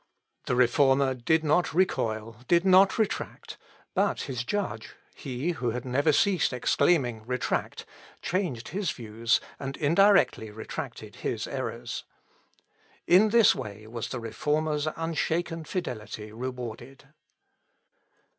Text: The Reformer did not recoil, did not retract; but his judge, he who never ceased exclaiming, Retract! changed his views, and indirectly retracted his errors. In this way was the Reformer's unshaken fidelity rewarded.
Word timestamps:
The 0.47 0.55
Reformer 0.55 1.13
did 1.13 1.43
not 1.43 1.75
recoil, 1.75 2.37
did 2.47 2.65
not 2.65 2.97
retract; 2.97 3.59
but 3.93 4.21
his 4.21 4.43
judge, 4.43 4.95
he 5.13 5.51
who 5.51 5.71
never 5.81 6.11
ceased 6.11 6.53
exclaiming, 6.53 7.23
Retract! 7.27 7.85
changed 8.19 8.69
his 8.69 8.89
views, 8.89 9.39
and 9.59 9.77
indirectly 9.77 10.49
retracted 10.49 11.17
his 11.17 11.45
errors. 11.45 12.03
In 13.05 13.29
this 13.29 13.53
way 13.53 13.85
was 13.85 14.09
the 14.09 14.19
Reformer's 14.19 14.87
unshaken 14.95 15.65
fidelity 15.65 16.31
rewarded. 16.31 17.09